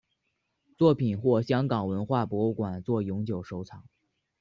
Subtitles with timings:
[0.79, 3.85] 作品获香港文化博物馆作永久收藏。